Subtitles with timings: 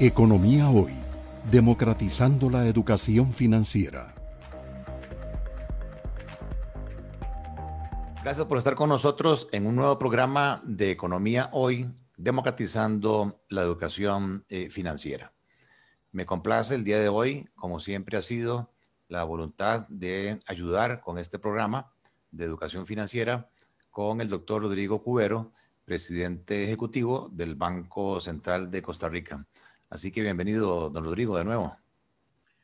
[0.00, 0.94] Economía Hoy,
[1.50, 4.14] democratizando la educación financiera.
[8.24, 14.44] Gracias por estar con nosotros en un nuevo programa de Economía Hoy, democratizando la educación
[14.48, 15.34] eh, financiera.
[16.10, 18.72] Me complace el día de hoy, como siempre ha sido,
[19.08, 21.92] la voluntad de ayudar con este programa
[22.30, 23.50] de educación financiera
[23.90, 25.52] con el doctor Rodrigo Cubero,
[25.84, 29.46] presidente ejecutivo del Banco Central de Costa Rica.
[29.92, 31.76] Así que bienvenido, don Rodrigo, de nuevo.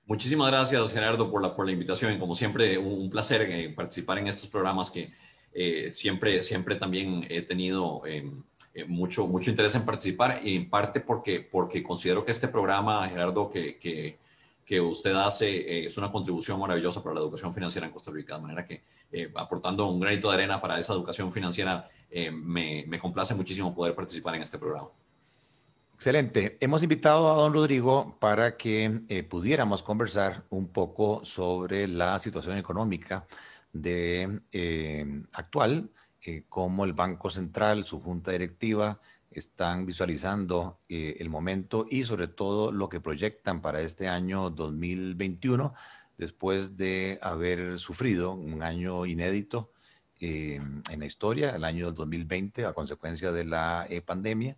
[0.07, 2.19] Muchísimas gracias, Gerardo, por la, por la invitación.
[2.19, 5.13] Como siempre, un, placer eh, participar en estos programas que
[5.53, 8.33] eh, siempre, siempre también he tenido eh,
[8.87, 13.51] mucho, mucho interés en participar, y en parte porque, porque considero que este programa, Gerardo,
[13.51, 14.17] que, que,
[14.65, 18.41] que usted hace es una contribución maravillosa para la educación financiera en Costa Rica, de
[18.41, 18.83] manera que
[19.35, 21.87] aportando un granito de arena para esa educación financiera,
[22.33, 24.89] me, me complace muchísimo poder participar en este programa.
[25.99, 26.57] Excelente.
[26.61, 32.57] Hemos invitado a don Rodrigo para que eh, pudiéramos conversar un poco sobre la situación
[32.57, 33.27] económica
[33.73, 35.91] de, eh, actual,
[36.25, 39.01] eh, cómo el Banco Central, su junta directiva,
[39.33, 45.75] están visualizando el momento y sobre todo lo que proyectan para este año 2021,
[46.17, 49.73] después de haber sufrido un año inédito
[50.21, 54.57] en la historia, el año 2020, a consecuencia de la pandemia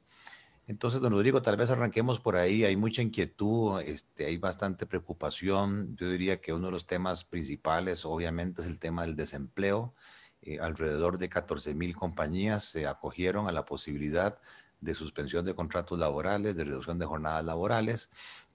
[0.71, 2.65] entonces, don Rodrigo, tal vez arranquemos por ahí.
[2.65, 5.97] Hay mucha inquietud, este, hay bastante preocupación.
[5.97, 9.97] Yo diría que uno de los temas principales, obviamente, es el tema del desempleo.
[10.43, 14.39] Eh, alrededor de 14 mil compañías se acogieron a la posibilidad
[14.81, 18.09] de suspensión de contratos laborales, de reducción de jornadas laborales.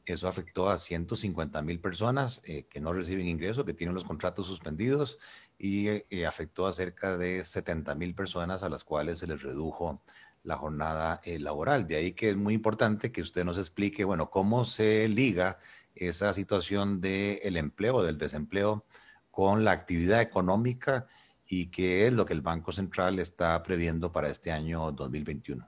[0.06, 4.48] Eso afectó a 150 mil personas eh, que no reciben ingreso, que tienen los contratos
[4.48, 5.20] suspendidos,
[5.58, 10.02] y eh, afectó a cerca de 70 mil personas a las cuales se les redujo
[10.46, 11.86] la jornada eh, laboral.
[11.88, 15.58] De ahí que es muy importante que usted nos explique, bueno, cómo se liga
[15.94, 18.86] esa situación del empleo, del desempleo,
[19.32, 21.08] con la actividad económica
[21.48, 25.68] y qué es lo que el Banco Central está previendo para este año 2021.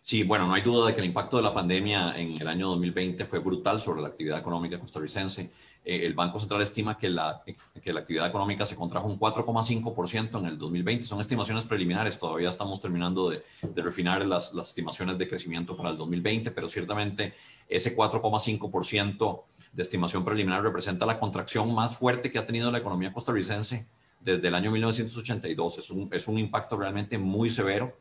[0.00, 2.68] Sí, bueno, no hay duda de que el impacto de la pandemia en el año
[2.68, 5.50] 2020 fue brutal sobre la actividad económica costarricense.
[5.88, 7.44] Eh, el Banco Central estima que la,
[7.80, 11.04] que la actividad económica se contrajo un 4,5% en el 2020.
[11.04, 13.44] Son estimaciones preliminares, todavía estamos terminando de,
[13.76, 17.34] refinar las, las, estimaciones de crecimiento para el 2020, pero ciertamente
[17.68, 19.42] ese 4,5%
[19.72, 23.86] de estimación preliminar representa la contracción más fuerte que ha tenido la economía costarricense
[24.18, 25.78] desde el año 1982.
[25.78, 27.96] Es un, es un impacto realmente muy severo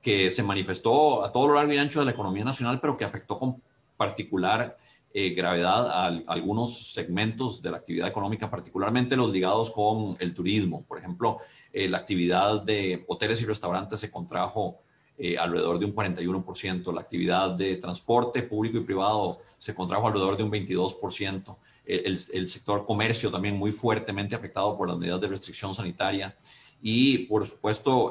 [0.00, 3.04] que se manifestó a todo lo largo y ancho de la economía nacional, pero que
[3.04, 3.60] afectó con
[3.96, 4.76] particular
[5.16, 10.84] eh, gravedad a, algunos segmentos de la actividad económica, particularmente los ligados con el turismo.
[10.88, 11.38] Por ejemplo,
[11.72, 14.80] eh, la actividad de hoteles y restaurantes se contrajo
[15.16, 20.36] eh, alrededor de un 41%, la actividad de transporte público y privado se contrajo alrededor
[20.36, 25.28] de un 22%, el, el sector comercio también muy fuertemente afectado por las medidas de
[25.28, 26.36] restricción sanitaria.
[26.82, 28.10] Y, por supuesto,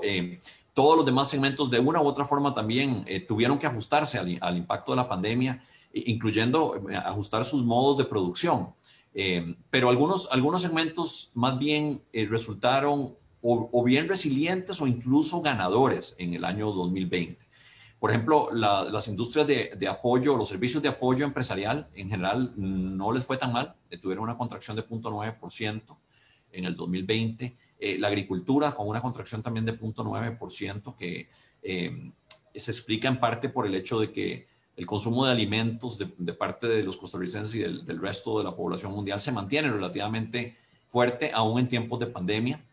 [0.73, 4.55] todos los demás segmentos de una u otra forma también tuvieron que ajustarse al, al
[4.55, 5.61] impacto de la pandemia
[5.93, 8.73] incluyendo eh, ajustar sus modos de producción.
[9.13, 13.15] Eh, pero algunos, algunos segmentos más bien eh, resultaron
[13.45, 17.45] o, bien resilientes o incluso ganadores en el año 2020.
[17.99, 23.11] Por ejemplo, las industrias de, de, apoyo, los servicios de apoyo empresarial en general no
[23.11, 25.97] les fue tan mal, tuvieron una contracción de 0.9%
[26.53, 27.57] en el 2020.
[27.97, 31.29] la agricultura con una contracción también de 0.9% que
[32.55, 36.67] se explica en parte por el hecho de que el consumo de alimentos de, parte
[36.67, 40.57] de los costarricenses y del, resto de la población mundial se mantiene relativamente
[40.87, 42.63] fuerte aún en tiempos de pandemia.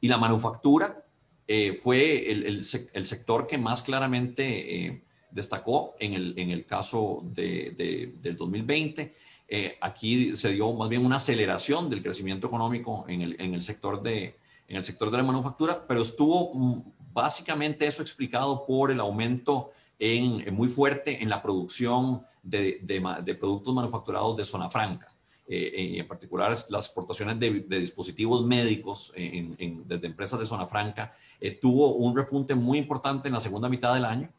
[0.00, 1.04] Y la manufactura
[1.46, 8.14] eh, fue el, sector que más claramente eh, destacó en el, en el caso de,
[8.20, 9.14] del 2020.
[9.46, 13.62] Eh, aquí se dio más bien una aceleración del crecimiento económico en el, en el,
[13.62, 14.38] sector de,
[14.68, 16.82] en el sector de la manufactura, pero estuvo mm,
[17.12, 23.74] básicamente eso explicado por el aumento en, muy fuerte en la producción de, de, productos
[23.74, 25.08] manufacturados de zona franca.
[25.46, 31.50] Eh, en particular las exportaciones de, dispositivos médicos en, desde empresas de zona franca, eh,
[31.50, 34.30] tuvo un repunte muy importante en la segunda mitad del año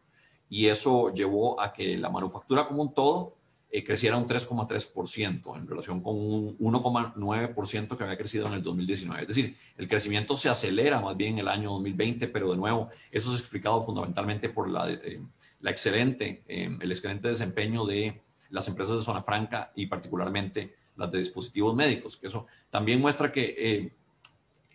[0.50, 3.36] y eso llevó a que la manufactura como un todo
[3.70, 9.22] eh, creciera un 3,3% en relación con un 1,9% que había crecido en el 2019.
[9.22, 12.90] Es decir, el crecimiento se acelera más bien en el año 2020, pero de nuevo,
[13.12, 15.22] eso es explicado fundamentalmente por la, eh,
[15.64, 21.18] excelente, eh, el excelente desempeño de las empresas de zona franca y particularmente las de
[21.18, 23.92] dispositivos médicos, que eso también muestra que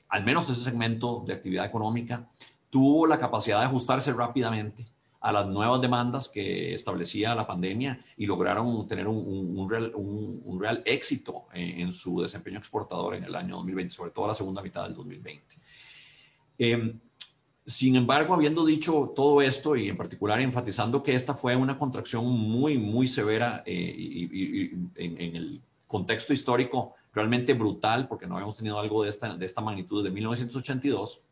[0.09, 2.29] al menos ese segmento de actividad económica
[2.69, 4.87] tuvo la capacidad de ajustarse rápidamente
[5.21, 10.83] a las nuevas demandas que establecía la pandemia y lograron tener un, real, un, real,
[10.87, 14.95] éxito en, su desempeño exportador en el año 2020, sobre todo la segunda mitad del
[14.95, 15.57] 2020.
[16.59, 16.99] Em,
[17.67, 22.27] sin embargo, habiendo dicho todo esto y en particular enfatizando que esta fue una contracción
[22.27, 28.79] muy, muy severa eh, y, en, el contexto histórico realmente brutal, porque no habíamos tenido
[28.79, 31.25] algo de esta, de esta magnitud desde 1982,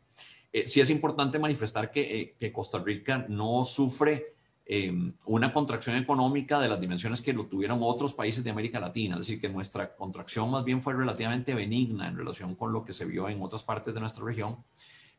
[0.53, 4.35] eh, sí es importante manifestar que, eh, Costa Rica no sufre
[4.71, 9.15] em, una contracción económica de las dimensiones que lo tuvieron otros países de América Latina,
[9.15, 12.93] es decir, que nuestra contracción más bien fue relativamente benigna en relación con lo que
[12.93, 14.57] se vio en otras partes de nuestra región.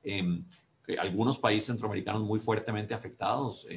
[0.04, 0.44] Em,
[0.88, 3.68] eh, algunos países centroamericanos muy fuertemente afectados,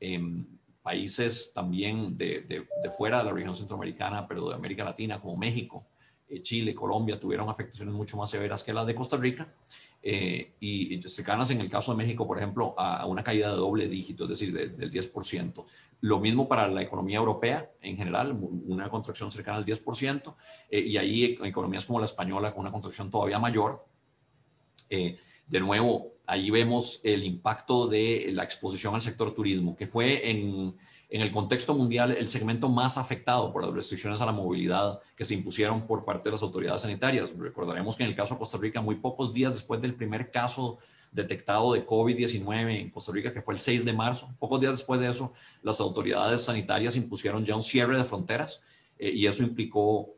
[0.00, 0.46] em,
[0.82, 5.84] países también de, de, fuera de la región centroamericana, pero de América Latina, como México,
[6.42, 9.52] Chile, Colombia, tuvieron afectaciones mucho más severas que las de Costa Rica
[10.02, 13.88] eh, y, cercanas en el caso de México, por ejemplo, a, una caída de doble
[13.88, 15.64] dígito, es decir, del 10%.
[16.00, 20.34] Lo mismo para la economía europea en general, una contracción cercana al 10%,
[20.70, 23.84] eh, y ahí economías como la española con una contracción todavía mayor.
[24.88, 30.30] Eh, de nuevo, ahí vemos el impacto de la exposición al sector turismo, que fue
[30.30, 30.76] en
[31.16, 35.24] en el contexto mundial el segmento más afectado por las restricciones a la movilidad que
[35.24, 37.32] se impusieron por parte de las autoridades sanitarias.
[37.38, 40.76] Recordaremos que en el caso de Costa Rica, muy pocos días después del primer caso
[41.10, 45.00] detectado de COVID-19 en Costa Rica, que fue el 6 de marzo, pocos días después
[45.00, 45.32] de eso,
[45.62, 48.60] las autoridades sanitarias impusieron ya un cierre de fronteras
[48.98, 50.12] eh, y eso implicó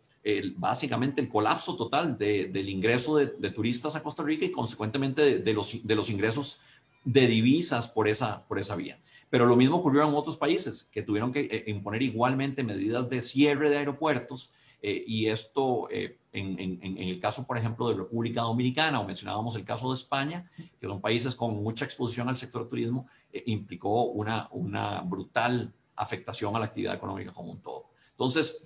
[0.57, 6.11] básicamente el colapso total del ingreso de, turistas a Costa Rica y consecuentemente de, los,
[6.11, 6.61] ingresos
[7.03, 8.45] de divisas por esa
[8.77, 8.99] vía.
[9.31, 13.21] Pero lo mismo ocurrió en otros países que tuvieron que eh, imponer igualmente medidas de
[13.21, 19.01] cierre de aeropuertos eh, y esto eh, en, el caso, por ejemplo, de República Dominicana
[19.01, 20.49] o mencionábamos el caso de España,
[20.81, 23.09] que son países con mucha exposición al sector turismo,
[23.47, 27.91] implicó una, una brutal afectación a la actividad económica como un todo.
[28.13, 28.63] Entonces,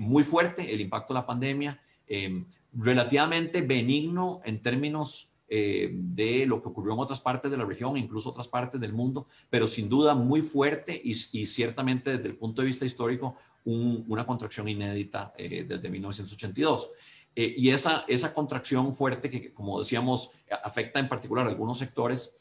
[0.00, 1.80] muy fuerte el impacto de la pandemia,
[2.72, 7.98] relativamente benigno en términos eh, de lo que ocurrió en otras partes de la región,
[7.98, 11.12] incluso otras partes del mundo, pero sin duda muy fuerte y,
[11.44, 16.92] ciertamente desde el punto de vista histórico una contracción inédita eh, desde 1982.
[17.36, 20.30] Eh, y esa, esa contracción fuerte que, como decíamos,
[20.64, 22.34] afecta en particular a algunos sectores,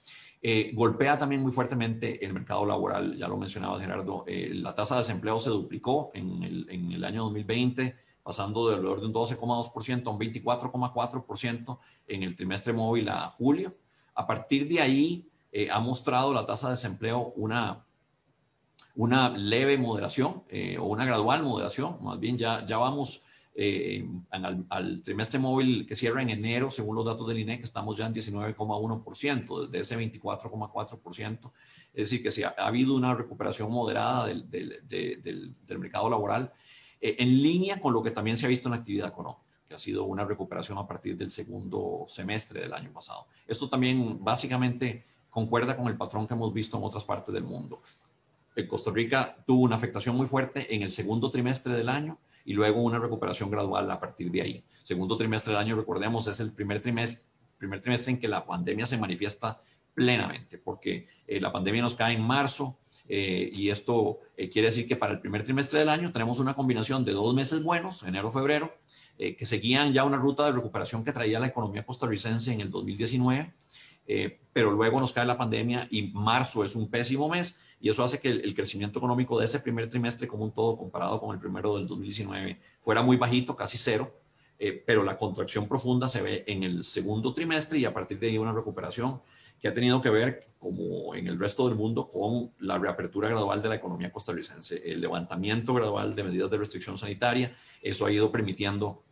[0.71, 3.17] golpea también muy fuertemente el mercado laboral.
[3.17, 7.23] Ya lo mencionaba Gerardo, la tasa de desempleo se duplicó en el, en el año
[7.23, 13.29] 2020 pasando de alrededor de un 12,2% a un 24,4% en el trimestre móvil a
[13.29, 13.75] julio.
[14.15, 17.83] A partir de ahí eh, ha mostrado la tasa de desempleo una,
[18.95, 21.97] una leve moderación eh, o una gradual moderación.
[22.01, 23.23] Más bien ya, ya vamos
[23.53, 28.05] eh, al, trimestre móvil que cierra en enero, según los datos del INEC, estamos ya
[28.05, 31.51] en 19,1%, desde ese 24,4%.
[31.93, 36.53] Es decir, que sí, ha, habido una recuperación moderada del, del, del, del mercado laboral
[37.01, 39.75] eh, en línea con lo que también se ha visto en la actividad económica, que
[39.75, 43.25] ha sido una recuperación a partir del segundo semestre del año pasado.
[43.47, 47.81] Esto también básicamente concuerda con el patrón que hemos visto en otras partes del mundo.
[48.55, 52.53] En Costa Rica tuvo una afectación muy fuerte en el segundo trimestre del año y
[52.53, 54.63] luego una recuperación gradual a partir de ahí.
[54.83, 57.25] Segundo trimestre del año, recordemos, es el primer trimestre,
[57.57, 59.61] primer trimestre en que la pandemia se manifiesta
[59.93, 64.87] plenamente, porque eh, la pandemia nos cae en marzo, eh, y esto eh, quiere decir
[64.87, 68.73] que para el primer trimestre del año tenemos una combinación de dos meses buenos, enero-febrero,
[69.17, 72.71] eh, que seguían ya una ruta de recuperación que traía la economía costarricense en el
[72.71, 73.53] 2019,
[74.51, 78.19] pero luego nos cae la pandemia y marzo es un pésimo mes y eso hace
[78.19, 81.77] que el, crecimiento económico de ese primer trimestre como un todo comparado con el primero
[81.77, 84.13] del 2019 fuera muy bajito, casi cero,
[84.85, 88.37] pero la contracción profunda se ve en el segundo trimestre y a partir de ahí
[88.37, 89.21] una recuperación
[89.61, 93.61] que ha tenido que ver, como en el resto del mundo, con la reapertura gradual
[93.61, 98.31] de la economía costarricense, el levantamiento gradual de medidas de restricción sanitaria, eso ha ido
[98.31, 99.03] permitiendo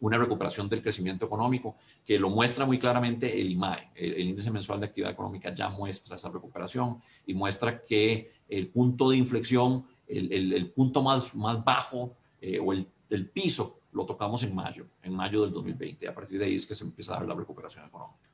[0.00, 4.80] una recuperación del crecimiento económico, que lo muestra muy claramente el IMAE, el, índice mensual
[4.80, 10.72] de actividad económica ya muestra esa recuperación y muestra que el punto de inflexión, el,
[10.74, 15.42] punto más, más bajo eh, o el, el piso lo tocamos en mayo, en mayo
[15.42, 16.08] del 2020.
[16.08, 18.33] A partir de ahí es que se empieza a dar la recuperación económica.